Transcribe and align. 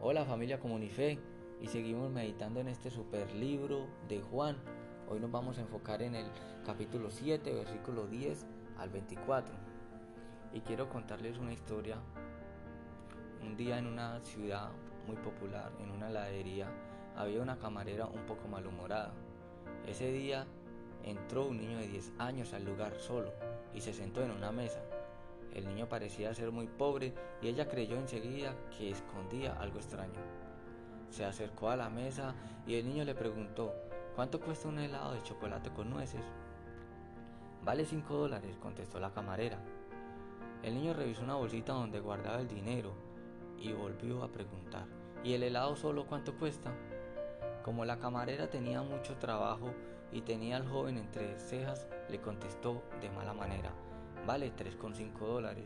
Hola 0.00 0.24
familia 0.24 0.60
Comunife 0.60 1.18
y 1.60 1.66
seguimos 1.66 2.08
meditando 2.08 2.60
en 2.60 2.68
este 2.68 2.88
super 2.88 3.34
libro 3.34 3.88
de 4.08 4.20
Juan. 4.20 4.56
Hoy 5.08 5.18
nos 5.18 5.32
vamos 5.32 5.58
a 5.58 5.62
enfocar 5.62 6.02
en 6.02 6.14
el 6.14 6.26
capítulo 6.64 7.10
7, 7.10 7.52
versículo 7.52 8.06
10 8.06 8.46
al 8.78 8.90
24. 8.90 9.52
Y 10.52 10.60
quiero 10.60 10.88
contarles 10.88 11.38
una 11.38 11.52
historia. 11.52 11.96
Un 13.44 13.56
día 13.56 13.76
en 13.76 13.88
una 13.88 14.20
ciudad 14.20 14.70
muy 15.08 15.16
popular, 15.16 15.72
en 15.80 15.90
una 15.90 16.10
heladería, 16.10 16.68
había 17.16 17.42
una 17.42 17.58
camarera 17.58 18.06
un 18.06 18.24
poco 18.24 18.46
malhumorada. 18.46 19.12
Ese 19.84 20.12
día 20.12 20.46
entró 21.02 21.48
un 21.48 21.58
niño 21.58 21.76
de 21.76 21.88
10 21.88 22.12
años 22.20 22.52
al 22.52 22.64
lugar 22.64 22.94
solo 23.00 23.32
y 23.74 23.80
se 23.80 23.92
sentó 23.92 24.22
en 24.22 24.30
una 24.30 24.52
mesa. 24.52 24.80
El 25.54 25.66
niño 25.66 25.88
parecía 25.88 26.34
ser 26.34 26.50
muy 26.52 26.66
pobre 26.66 27.14
y 27.42 27.48
ella 27.48 27.68
creyó 27.68 27.96
enseguida 27.96 28.54
que 28.76 28.90
escondía 28.90 29.54
algo 29.54 29.78
extraño. 29.78 30.20
Se 31.10 31.24
acercó 31.24 31.70
a 31.70 31.76
la 31.76 31.88
mesa 31.88 32.34
y 32.66 32.74
el 32.74 32.86
niño 32.86 33.04
le 33.04 33.14
preguntó, 33.14 33.74
¿cuánto 34.14 34.40
cuesta 34.40 34.68
un 34.68 34.78
helado 34.78 35.14
de 35.14 35.22
chocolate 35.22 35.70
con 35.70 35.90
nueces? 35.90 36.22
Vale 37.64 37.84
cinco 37.84 38.14
dólares, 38.14 38.56
contestó 38.58 39.00
la 39.00 39.12
camarera. 39.12 39.58
El 40.62 40.74
niño 40.74 40.92
revisó 40.92 41.22
una 41.22 41.34
bolsita 41.34 41.72
donde 41.72 42.00
guardaba 42.00 42.40
el 42.40 42.48
dinero 42.48 42.92
y 43.58 43.72
volvió 43.72 44.22
a 44.22 44.32
preguntar, 44.32 44.86
¿y 45.24 45.32
el 45.32 45.42
helado 45.42 45.76
solo 45.76 46.06
cuánto 46.06 46.34
cuesta? 46.34 46.72
Como 47.62 47.84
la 47.84 47.98
camarera 47.98 48.48
tenía 48.48 48.82
mucho 48.82 49.16
trabajo 49.16 49.72
y 50.12 50.22
tenía 50.22 50.56
al 50.56 50.68
joven 50.68 50.98
entre 50.98 51.38
cejas, 51.38 51.86
le 52.08 52.20
contestó 52.20 52.82
de 53.00 53.10
mala 53.10 53.34
manera, 53.34 53.72
Vale 54.28 54.52
3,5 54.54 55.20
dólares. 55.20 55.64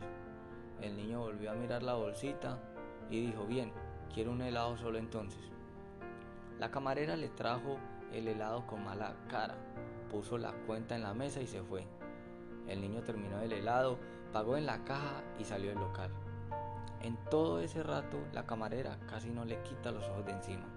El 0.81 0.95
niño 0.95 1.19
volvió 1.19 1.51
a 1.51 1.53
mirar 1.53 1.83
la 1.83 1.95
bolsita 1.95 2.59
y 3.09 3.19
dijo, 3.19 3.45
bien, 3.45 3.73
quiero 4.13 4.31
un 4.31 4.41
helado 4.41 4.77
solo 4.77 4.99
entonces. 4.99 5.41
La 6.59 6.71
camarera 6.71 7.17
le 7.17 7.27
trajo 7.27 7.75
el 8.13 8.29
helado 8.29 8.65
con 8.65 8.85
mala 8.85 9.17
cara, 9.27 9.57
puso 10.09 10.37
la 10.37 10.53
cuenta 10.65 10.95
en 10.95 11.01
la 11.01 11.13
mesa 11.13 11.41
y 11.41 11.47
se 11.47 11.61
fue. 11.61 11.85
El 12.65 12.79
niño 12.79 13.03
terminó 13.03 13.41
el 13.41 13.51
helado, 13.51 13.99
pagó 14.31 14.55
en 14.55 14.65
la 14.65 14.85
caja 14.85 15.21
y 15.37 15.43
salió 15.43 15.71
del 15.71 15.79
local. 15.79 16.11
En 17.01 17.17
todo 17.29 17.59
ese 17.59 17.83
rato 17.83 18.17
la 18.31 18.45
camarera 18.45 18.97
casi 19.09 19.29
no 19.29 19.43
le 19.43 19.61
quita 19.63 19.91
los 19.91 20.07
ojos 20.07 20.25
de 20.25 20.31
encima. 20.31 20.69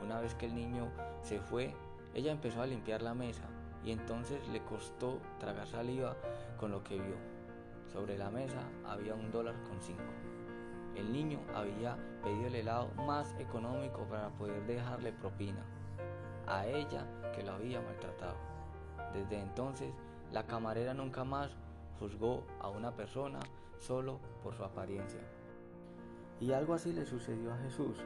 Una 0.00 0.20
vez 0.20 0.36
que 0.36 0.46
el 0.46 0.54
niño 0.54 0.92
se 1.22 1.40
fue, 1.40 1.74
ella 2.14 2.30
empezó 2.30 2.62
a 2.62 2.68
limpiar 2.68 3.02
la 3.02 3.14
mesa 3.14 3.48
y 3.84 3.92
entonces 3.92 4.46
le 4.48 4.62
costó 4.64 5.18
tragar 5.38 5.66
saliva 5.66 6.16
con 6.58 6.70
lo 6.70 6.82
que 6.82 6.96
vio. 6.96 7.16
Sobre 7.92 8.16
la 8.18 8.30
mesa 8.30 8.62
había 8.86 9.14
un 9.14 9.30
dólar 9.30 9.54
con 9.68 9.80
cinco. 9.80 10.02
El 10.94 11.12
niño 11.12 11.40
había 11.54 11.96
pedido 12.22 12.48
el 12.48 12.54
helado 12.56 12.88
más 13.06 13.34
económico 13.38 14.04
para 14.08 14.28
poder 14.30 14.64
dejarle 14.66 15.12
propina 15.12 15.64
a 16.46 16.66
ella 16.66 17.06
que 17.34 17.42
lo 17.42 17.52
había 17.52 17.80
maltratado. 17.80 18.36
Desde 19.14 19.40
entonces, 19.40 19.92
la 20.32 20.46
camarera 20.46 20.94
nunca 20.94 21.24
más 21.24 21.50
juzgó 21.98 22.44
a 22.60 22.68
una 22.68 22.94
persona 22.94 23.40
solo 23.78 24.20
por 24.42 24.54
su 24.54 24.64
apariencia. 24.64 25.20
Y 26.40 26.52
algo 26.52 26.74
así 26.74 26.92
le 26.92 27.06
sucedió 27.06 27.52
a 27.52 27.58
Jesús. 27.58 27.96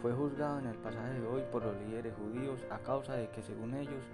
Fue 0.00 0.12
juzgado 0.12 0.58
en 0.58 0.66
el 0.66 0.76
pasaje 0.76 1.20
de 1.20 1.26
hoy 1.26 1.42
por 1.50 1.64
los 1.64 1.76
líderes 1.76 2.14
judíos 2.14 2.64
a 2.70 2.78
causa 2.78 3.14
de 3.14 3.30
que 3.30 3.42
según 3.42 3.74
ellos 3.74 4.04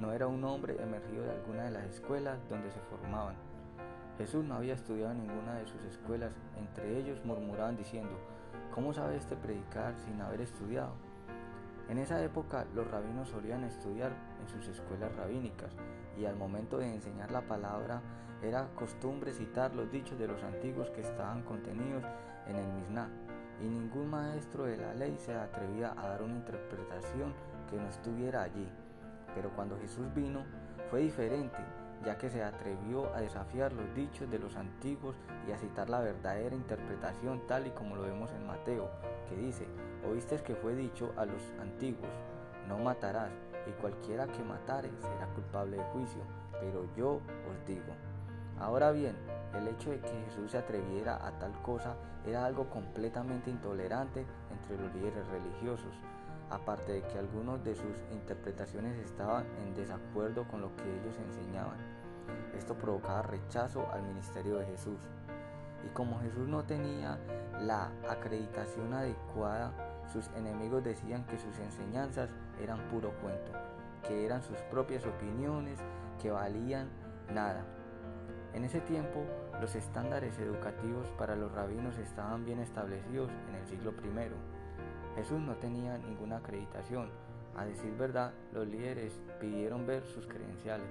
no 0.00 0.12
era 0.12 0.26
un 0.26 0.42
hombre 0.44 0.82
emergido 0.82 1.24
de 1.24 1.32
alguna 1.32 1.64
de 1.64 1.72
las 1.72 1.84
escuelas 1.84 2.38
donde 2.48 2.70
se 2.70 2.80
formaban. 2.80 3.34
Jesús 4.16 4.44
no 4.44 4.54
había 4.54 4.74
estudiado 4.74 5.14
ninguna 5.14 5.54
de 5.54 5.66
sus 5.66 5.82
escuelas, 5.84 6.32
entre 6.58 6.98
ellos 6.98 7.24
murmuraban 7.24 7.76
diciendo, 7.76 8.18
¿cómo 8.74 8.92
sabe 8.92 9.16
este 9.16 9.36
predicar 9.36 9.94
sin 9.98 10.20
haber 10.20 10.40
estudiado? 10.40 10.92
En 11.88 11.98
esa 11.98 12.22
época 12.22 12.66
los 12.74 12.90
rabinos 12.90 13.28
solían 13.28 13.64
estudiar 13.64 14.12
en 14.40 14.48
sus 14.48 14.68
escuelas 14.68 15.14
rabínicas 15.16 15.72
y 16.16 16.24
al 16.24 16.36
momento 16.36 16.78
de 16.78 16.94
enseñar 16.94 17.30
la 17.30 17.42
palabra 17.42 18.00
era 18.42 18.68
costumbre 18.74 19.32
citar 19.32 19.74
los 19.74 19.90
dichos 19.90 20.18
de 20.18 20.28
los 20.28 20.42
antiguos 20.42 20.90
que 20.90 21.02
estaban 21.02 21.42
contenidos 21.42 22.04
en 22.46 22.56
el 22.56 22.72
Misná 22.74 23.08
y 23.60 23.64
ningún 23.64 24.08
maestro 24.08 24.64
de 24.64 24.76
la 24.76 24.94
ley 24.94 25.16
se 25.18 25.34
atrevía 25.34 25.92
a 25.96 26.08
dar 26.08 26.22
una 26.22 26.36
interpretación 26.36 27.34
que 27.68 27.76
no 27.76 27.88
estuviera 27.88 28.42
allí. 28.42 28.66
Pero 29.34 29.50
cuando 29.50 29.78
Jesús 29.78 30.06
vino 30.14 30.44
fue 30.90 31.00
diferente, 31.00 31.58
ya 32.04 32.16
que 32.16 32.30
se 32.30 32.42
atrevió 32.42 33.14
a 33.14 33.20
desafiar 33.20 33.72
los 33.72 33.94
dichos 33.94 34.30
de 34.30 34.38
los 34.38 34.56
antiguos 34.56 35.16
y 35.46 35.52
a 35.52 35.58
citar 35.58 35.90
la 35.90 36.00
verdadera 36.00 36.54
interpretación 36.54 37.46
tal 37.46 37.66
y 37.66 37.70
como 37.70 37.96
lo 37.96 38.02
vemos 38.02 38.32
en 38.32 38.46
Mateo, 38.46 38.90
que 39.28 39.36
dice, 39.36 39.66
oíste 40.08 40.36
que 40.42 40.54
fue 40.54 40.74
dicho 40.74 41.12
a 41.16 41.26
los 41.26 41.42
antiguos, 41.60 42.10
no 42.68 42.78
matarás, 42.78 43.32
y 43.66 43.72
cualquiera 43.80 44.26
que 44.26 44.42
matare 44.42 44.90
será 45.00 45.26
culpable 45.34 45.76
de 45.76 45.84
juicio, 45.84 46.22
pero 46.60 46.86
yo 46.96 47.16
os 47.16 47.66
digo. 47.66 47.92
Ahora 48.58 48.90
bien, 48.90 49.16
el 49.54 49.68
hecho 49.68 49.90
de 49.90 50.00
que 50.00 50.22
Jesús 50.26 50.52
se 50.52 50.58
atreviera 50.58 51.26
a 51.26 51.38
tal 51.38 51.52
cosa 51.62 51.96
era 52.26 52.44
algo 52.44 52.68
completamente 52.70 53.50
intolerante 53.50 54.24
entre 54.50 54.78
los 54.78 54.94
líderes 54.94 55.26
religiosos, 55.28 55.94
aparte 56.50 56.92
de 56.92 57.02
que 57.02 57.18
algunos 57.18 57.62
de 57.64 57.74
sus 57.74 57.96
interpretaciones 58.12 58.98
estaban 58.98 59.46
en 59.62 59.74
desacuerdo 59.74 60.46
con 60.48 60.60
lo 60.60 60.74
que 60.76 60.82
ellos 60.82 61.16
enseñaban. 61.28 61.78
Esto 62.56 62.74
provocaba 62.74 63.22
rechazo 63.22 63.88
al 63.92 64.02
ministerio 64.02 64.58
de 64.58 64.66
Jesús. 64.66 65.00
Y 65.84 65.88
como 65.94 66.20
Jesús 66.20 66.46
no 66.46 66.64
tenía 66.64 67.18
la 67.60 67.90
acreditación 68.08 68.92
adecuada, 68.92 69.72
sus 70.12 70.28
enemigos 70.36 70.84
decían 70.84 71.24
que 71.26 71.38
sus 71.38 71.58
enseñanzas 71.58 72.30
eran 72.60 72.88
puro 72.88 73.12
cuento, 73.22 73.52
que 74.06 74.26
eran 74.26 74.42
sus 74.42 74.58
propias 74.70 75.06
opiniones, 75.06 75.78
que 76.20 76.30
valían 76.30 76.88
nada. 77.32 77.64
En 78.52 78.64
ese 78.64 78.80
tiempo, 78.80 79.24
los 79.60 79.74
estándares 79.76 80.38
educativos 80.38 81.06
para 81.16 81.36
los 81.36 81.52
rabinos 81.52 81.96
estaban 81.98 82.44
bien 82.44 82.58
establecidos 82.58 83.30
en 83.48 83.54
el 83.54 83.66
siglo 83.66 83.92
I 84.02 84.59
Jesús 85.16 85.40
no 85.40 85.54
tenía 85.56 85.98
ninguna 85.98 86.38
acreditación. 86.38 87.10
A 87.56 87.64
decir 87.64 87.92
verdad, 87.96 88.32
los 88.52 88.66
líderes 88.66 89.20
pidieron 89.40 89.86
ver 89.86 90.04
sus 90.06 90.26
credenciales 90.26 90.88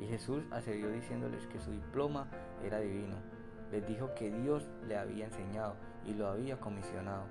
y 0.00 0.06
Jesús 0.06 0.44
accedió 0.50 0.90
diciéndoles 0.90 1.46
que 1.46 1.60
su 1.60 1.70
diploma 1.70 2.28
era 2.62 2.80
divino. 2.80 3.16
Les 3.72 3.86
dijo 3.86 4.14
que 4.14 4.30
Dios 4.30 4.68
le 4.86 4.96
había 4.96 5.26
enseñado 5.26 5.76
y 6.06 6.12
lo 6.14 6.28
había 6.28 6.60
comisionado. 6.60 7.24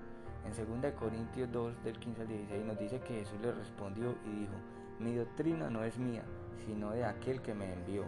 En 0.45 0.81
2 0.81 0.93
Corintios 0.93 1.51
2 1.51 1.83
del 1.83 1.99
15 1.99 2.21
al 2.21 2.27
16 2.27 2.65
nos 2.65 2.79
dice 2.79 2.99
que 2.99 3.19
Jesús 3.19 3.39
le 3.41 3.51
respondió 3.51 4.15
y 4.25 4.39
dijo, 4.39 4.53
mi 4.99 5.15
doctrina 5.15 5.69
no 5.69 5.83
es 5.83 5.97
mía, 5.97 6.23
sino 6.65 6.91
de 6.91 7.05
aquel 7.05 7.41
que 7.41 7.53
me 7.53 7.71
envió. 7.71 8.05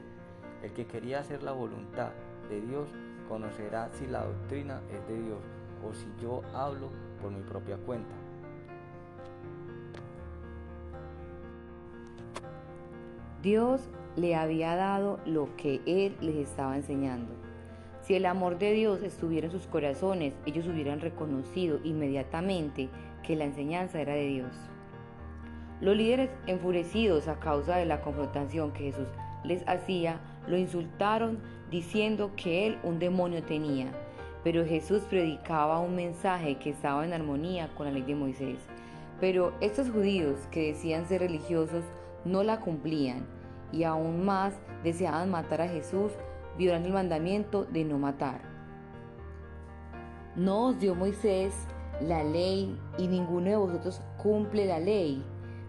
El 0.64 0.74
que 0.74 0.88
quería 0.88 1.19
hacer 1.19 1.44
la 1.44 1.52
voluntad 1.52 2.12
de 2.50 2.62
Dios 2.62 2.90
conocerá 3.30 3.90
si 3.94 4.08
la 4.08 4.25
doctrina 4.25 4.81
es 4.91 5.08
de 5.08 5.22
Dios 5.22 5.40
o 5.88 5.94
si 5.94 6.07
yo 6.22 6.41
hablo 6.53 6.90
por 7.22 7.31
mi 7.31 7.41
propia 7.41 7.78
cuenta. 7.78 8.16
Dios 13.41 13.81
le 14.16 14.35
había 14.35 14.75
dado 14.75 15.19
lo 15.25 15.56
que 15.56 15.81
Él 15.85 16.16
les 16.19 16.35
estaba 16.35 16.75
enseñando. 16.75 17.34
Si 18.01 18.16
el 18.16 18.25
amor 18.25 18.57
de 18.57 18.72
Dios 18.73 19.03
estuviera 19.03 19.47
en 19.47 19.51
sus 19.51 19.68
corazones, 19.68 20.35
ellos 20.46 20.68
hubieran 20.68 21.00
reconocido 21.00 21.79
inmediatamente 21.84 22.90
que 23.23 23.35
la 23.35 23.46
enseñanza 23.46 24.00
era 24.00 24.13
de 24.13 24.28
Dios. 24.28 24.52
Los 25.81 25.96
líderes 25.97 26.29
enfurecidos 26.47 27.28
a 27.28 27.40
causa 27.40 27.78
de 27.78 27.85
la 27.85 28.02
confrontación 28.02 28.72
que 28.72 28.91
Jesús 28.91 29.07
les 29.44 29.67
hacía, 29.67 30.19
lo 30.47 30.57
insultaron 30.57 31.40
diciendo 31.69 32.31
que 32.35 32.67
él 32.67 32.78
un 32.84 33.00
demonio 33.00 33.44
tenía 33.44 33.91
pero 34.45 34.63
Jesús 34.63 35.01
predicaba 35.09 35.79
un 35.79 35.95
mensaje 35.95 36.59
que 36.59 36.69
estaba 36.69 37.03
en 37.03 37.13
armonía 37.13 37.67
con 37.73 37.87
la 37.87 37.91
ley 37.91 38.03
de 38.03 38.14
Moisés. 38.14 38.59
Pero 39.20 39.53
estos 39.59 39.90
judíos 39.90 40.37
que 40.52 40.67
decían 40.67 41.08
ser 41.08 41.22
religiosos 41.22 41.84
no 42.25 42.43
la 42.43 42.59
cumplían 42.59 43.25
y 43.72 43.85
aún 43.85 44.23
más 44.23 44.53
deseaban 44.84 45.31
matar 45.31 45.61
a 45.61 45.67
Jesús 45.67 46.11
violando 46.59 46.90
el 46.90 46.93
mandamiento 46.93 47.66
de 47.66 47.85
no 47.85 47.97
matar. 47.97 48.41
No 50.35 50.67
os 50.67 50.79
dio 50.79 50.93
Moisés 50.93 51.55
la 51.99 52.23
ley 52.23 52.79
y 52.99 53.08
ninguno 53.08 53.49
de 53.49 53.55
vosotros 53.55 53.99
cumple 54.22 54.67
la 54.67 54.79
ley. 54.79 55.23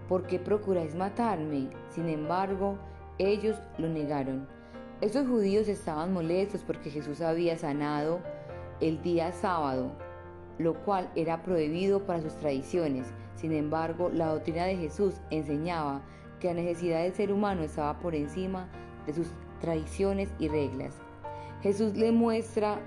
¿Por 0.06 0.26
qué 0.26 0.38
procuráis 0.38 0.94
matarme? 0.94 1.70
Sin 1.88 2.10
embargo, 2.10 2.76
ellos 3.16 3.56
lo 3.78 3.88
negaron. 3.88 4.46
Estos 5.00 5.26
judíos 5.26 5.66
estaban 5.66 6.12
molestos 6.12 6.60
porque 6.62 6.90
Jesús 6.90 7.22
había 7.22 7.56
sanado 7.56 8.20
el 8.80 9.02
día 9.02 9.32
sábado, 9.32 9.92
lo 10.58 10.74
cual 10.84 11.10
era 11.14 11.42
prohibido 11.42 12.04
para 12.06 12.20
sus 12.20 12.34
tradiciones. 12.36 13.06
Sin 13.34 13.52
embargo, 13.52 14.10
la 14.12 14.28
doctrina 14.28 14.64
de 14.64 14.76
Jesús 14.76 15.14
enseñaba 15.30 16.02
que 16.40 16.48
la 16.48 16.54
necesidad 16.54 17.02
del 17.02 17.14
ser 17.14 17.32
humano 17.32 17.62
estaba 17.62 17.98
por 17.98 18.14
encima 18.14 18.68
de 19.06 19.14
sus 19.14 19.28
tradiciones 19.60 20.28
y 20.38 20.48
reglas. 20.48 20.94
Jesús 21.62 21.96
le 21.96 22.12
muestra 22.12 22.80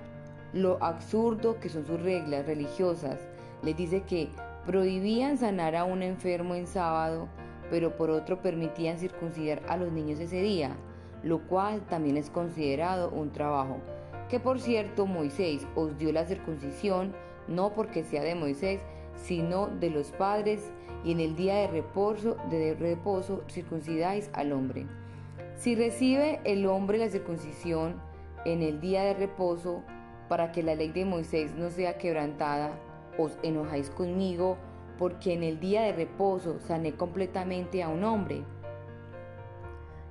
lo 0.52 0.82
absurdo 0.82 1.60
que 1.60 1.68
son 1.68 1.86
sus 1.86 2.00
reglas 2.02 2.46
religiosas 2.46 3.20
les 3.62 3.76
dice 3.76 4.02
que 4.02 4.30
prohibían 4.66 5.38
sanar 5.38 5.76
a 5.76 5.84
un 5.84 6.02
enfermo 6.02 6.54
en 6.54 6.66
sábado, 6.66 7.28
pero 7.70 7.96
por 7.96 8.10
otro 8.10 8.40
permitían 8.40 8.98
circuncidar 8.98 9.62
a 9.68 9.76
los 9.76 9.92
niños 9.92 10.18
ese 10.18 10.40
día, 10.40 10.76
lo 11.22 11.40
cual 11.46 11.82
también 11.82 12.16
es 12.16 12.30
considerado 12.30 13.10
un 13.10 13.30
trabajo. 13.30 13.78
Que 14.30 14.38
por 14.38 14.60
cierto 14.60 15.06
Moisés 15.06 15.66
os 15.74 15.98
dio 15.98 16.12
la 16.12 16.24
circuncisión, 16.24 17.12
no 17.48 17.74
porque 17.74 18.04
sea 18.04 18.22
de 18.22 18.36
Moisés, 18.36 18.80
sino 19.16 19.66
de 19.66 19.90
los 19.90 20.12
padres, 20.12 20.72
y 21.04 21.12
en 21.12 21.20
el 21.20 21.34
día 21.34 21.56
de 21.56 21.66
reposo, 21.66 22.36
de 22.48 22.74
reposo 22.74 23.42
circuncidáis 23.48 24.30
al 24.32 24.52
hombre. 24.52 24.86
Si 25.56 25.74
recibe 25.74 26.40
el 26.44 26.66
hombre 26.66 26.98
la 26.98 27.08
circuncisión 27.08 28.00
en 28.44 28.62
el 28.62 28.80
día 28.80 29.02
de 29.02 29.14
reposo, 29.14 29.82
para 30.28 30.52
que 30.52 30.62
la 30.62 30.76
ley 30.76 30.92
de 30.92 31.04
Moisés 31.04 31.54
no 31.56 31.70
sea 31.70 31.98
quebrantada, 31.98 32.78
os 33.18 33.36
enojáis 33.42 33.90
conmigo, 33.90 34.56
porque 34.96 35.32
en 35.32 35.42
el 35.42 35.58
día 35.58 35.82
de 35.82 35.92
reposo 35.92 36.60
sané 36.60 36.92
completamente 36.92 37.82
a 37.82 37.88
un 37.88 38.04
hombre. 38.04 38.44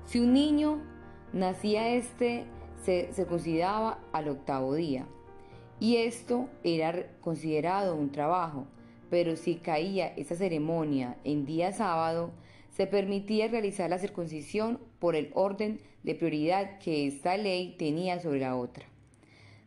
Si 0.06 0.19
un 0.19 0.33
niño 0.33 0.80
nacía 1.31 1.89
este, 1.89 2.45
se 2.84 3.10
circuncidaba 3.14 4.00
al 4.12 4.30
octavo 4.30 4.74
día, 4.74 5.06
y 5.80 5.98
esto 5.98 6.50
era 6.64 7.08
considerado 7.22 7.96
un 7.96 8.12
trabajo 8.12 8.68
pero 9.10 9.36
si 9.36 9.56
caía 9.56 10.08
esa 10.16 10.36
ceremonia 10.36 11.18
en 11.24 11.46
día 11.46 11.72
sábado, 11.72 12.31
se 12.76 12.88
permitía 12.88 13.48
realizar 13.48 13.90
la 13.90 13.98
circuncisión 13.98 14.80
por 15.00 15.16
el 15.16 15.31
orden 15.34 15.80
de 16.04 16.16
prioridad 16.16 16.80
que 16.80 17.08
esta 17.08 17.36
ley 17.36 17.76
tenía 17.78 18.20
sobre 18.20 18.40
la 18.40 18.56
otra. 18.56 18.86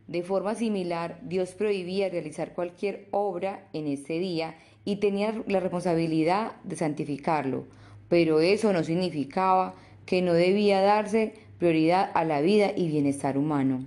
De 0.07 0.23
forma 0.23 0.55
similar, 0.55 1.21
Dios 1.23 1.53
prohibía 1.53 2.09
realizar 2.09 2.55
cualquier 2.55 3.09
obra 3.11 3.69
en 3.73 3.87
ese 3.87 4.19
día 4.19 4.57
y 4.85 4.97
tenía 4.97 5.43
la 5.47 5.61
responsabilidad 5.61 6.53
de 6.65 6.77
santificarlo, 6.77 7.67
pero 8.09 8.41
eso 8.41 8.73
no 8.73 8.83
significaba 8.83 9.75
que 10.07 10.23
no 10.23 10.33
debía 10.33 10.81
darse 10.81 11.35
prioridad 11.63 12.11
a 12.15 12.25
la 12.25 12.41
vida 12.41 12.73
y 12.75 12.89
bienestar 12.89 13.39
humano. 13.39 13.87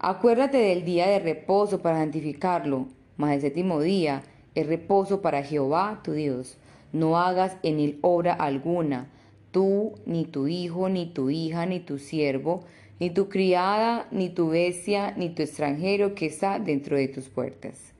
Acuérdate 0.00 0.56
del 0.56 0.84
día 0.84 1.06
de 1.06 1.20
reposo 1.20 1.82
para 1.82 1.98
santificarlo, 1.98 2.88
más 3.16 3.32
el 3.32 3.42
séptimo 3.42 3.80
día 3.80 4.24
es 4.56 4.66
reposo 4.66 5.22
para 5.22 5.44
Jehová 5.44 6.00
tu 6.02 6.14
Dios. 6.14 6.58
No 6.92 7.16
hagas 7.16 7.56
en 7.62 7.78
él 7.78 8.00
obra 8.00 8.32
alguna, 8.32 9.08
tú, 9.52 9.92
ni 10.04 10.24
tu 10.24 10.48
hijo, 10.48 10.88
ni 10.88 11.06
tu 11.06 11.30
hija, 11.30 11.64
ni 11.64 11.78
tu 11.78 12.00
siervo, 12.00 12.64
ni 12.98 13.10
tu 13.10 13.28
criada, 13.28 14.08
ni 14.10 14.28
tu 14.28 14.48
bestia, 14.48 15.14
ni 15.16 15.28
tu 15.30 15.42
extranjero 15.44 16.16
que 16.16 16.26
está 16.26 16.58
dentro 16.58 16.96
de 16.96 17.06
tus 17.06 17.28
puertas. 17.28 17.92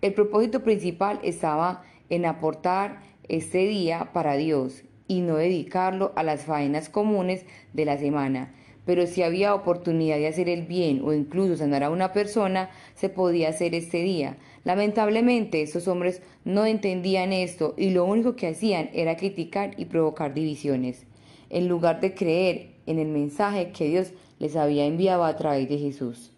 El 0.00 0.14
propósito 0.14 0.64
principal 0.64 1.20
estaba 1.22 1.84
en 2.10 2.26
aportar 2.26 3.02
este 3.28 3.58
día 3.68 4.10
para 4.12 4.34
Dios 4.34 4.82
y 5.12 5.20
no 5.20 5.36
dedicarlo 5.36 6.12
a 6.16 6.22
las 6.22 6.46
faenas 6.46 6.88
comunes 6.88 7.44
de 7.74 7.84
la 7.84 7.98
semana. 7.98 8.54
Pero 8.86 9.06
si 9.06 9.22
había 9.22 9.54
oportunidad 9.54 10.16
de 10.16 10.26
hacer 10.26 10.48
el 10.48 10.62
bien 10.62 11.02
o 11.04 11.12
incluso 11.12 11.54
sanar 11.54 11.84
a 11.84 11.90
una 11.90 12.14
persona, 12.14 12.70
se 12.94 13.10
podía 13.10 13.50
hacer 13.50 13.74
este 13.74 13.98
día. 13.98 14.38
Lamentablemente, 14.64 15.60
estos 15.60 15.86
hombres 15.86 16.22
no 16.46 16.64
entendían 16.64 17.34
esto 17.34 17.74
y 17.76 17.90
lo 17.90 18.06
único 18.06 18.36
que 18.36 18.46
hacían 18.46 18.88
era 18.94 19.18
criticar 19.18 19.74
y 19.76 19.84
provocar 19.84 20.32
divisiones, 20.32 21.04
en 21.50 21.68
lugar 21.68 22.00
de 22.00 22.14
creer 22.14 22.70
en 22.86 22.98
el 22.98 23.08
mensaje 23.08 23.70
que 23.70 23.88
Dios 23.88 24.12
les 24.38 24.56
había 24.56 24.86
enviado 24.86 25.24
a 25.24 25.36
través 25.36 25.68
de 25.68 25.76
Jesús. 25.76 26.32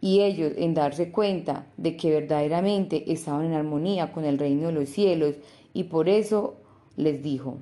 Y 0.00 0.22
ellos, 0.22 0.54
en 0.56 0.74
darse 0.74 1.12
cuenta 1.12 1.66
de 1.76 1.96
que 1.96 2.10
verdaderamente 2.10 3.12
estaban 3.12 3.46
en 3.46 3.54
armonía 3.54 4.10
con 4.10 4.24
el 4.24 4.38
reino 4.38 4.66
de 4.66 4.72
los 4.72 4.88
cielos, 4.88 5.36
y 5.72 5.84
por 5.84 6.08
eso 6.08 6.56
les 6.96 7.22
dijo, 7.22 7.58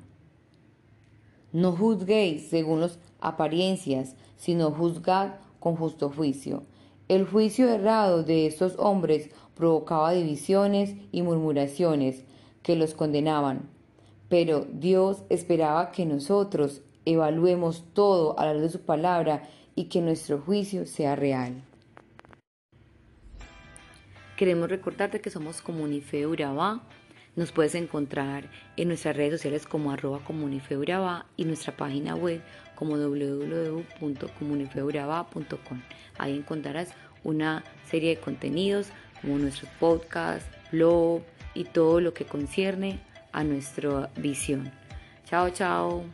no 1.57 1.73
juzguéis 1.73 2.51
según 2.51 2.83
las 2.83 2.99
apariencias, 3.19 4.15
sino 4.37 4.71
juzgad 4.73 5.37
con 5.59 5.75
justo 5.75 6.11
juicio. 6.11 6.65
El 7.09 7.25
juicio 7.25 7.71
errado 7.71 8.23
de 8.23 8.47
estos 8.47 8.75
hombres 8.79 9.31
provocaba 9.55 10.13
divisiones 10.13 10.97
y 11.13 11.23
murmuraciones 11.23 12.25
que 12.63 12.77
los 12.77 12.93
condenaban. 12.93 13.71
Pero 14.29 14.67
Dios 14.71 15.23
esperaba 15.31 15.93
que 15.93 16.05
nosotros 16.05 16.83
evaluemos 17.07 17.85
todo 17.95 18.39
a 18.39 18.45
la 18.45 18.53
luz 18.53 18.63
de 18.65 18.69
su 18.69 18.81
palabra 18.81 19.49
y 19.75 19.85
que 19.85 20.03
nuestro 20.03 20.39
juicio 20.39 20.85
sea 20.85 21.17
real. 21.17 21.63
Queremos 24.37 24.69
recordarte 24.69 25.23
que 25.23 25.31
somos 25.31 25.63
Comunife 25.63 26.27
Urabá. 26.27 26.83
Nos 27.37 27.53
puedes 27.53 27.75
encontrar 27.75 28.49
en 28.79 28.89
nuestras 28.89 29.15
redes 29.15 29.33
sociales 29.33 29.67
como 29.67 29.93
arroba 29.93 30.25
Comunife 30.25 30.79
y 31.37 31.45
nuestra 31.45 31.77
página 31.77 32.17
web 32.17 32.41
como 32.75 32.97
www.comunifeurabá.com. 32.97 35.83
Ahí 36.17 36.35
encontrarás 36.35 36.95
una 37.25 37.63
serie 37.85 38.17
de 38.17 38.21
contenidos 38.21 38.89
como 39.21 39.39
nuestros 39.39 39.71
podcasts, 39.79 40.49
blog 40.73 41.21
y 41.53 41.65
todo 41.65 42.01
lo 42.01 42.15
que 42.15 42.25
concierne 42.25 43.01
a 43.33 43.45
nuestra 43.45 44.09
visión. 44.17 44.73
Chao, 45.27 45.51
chao. 45.51 46.05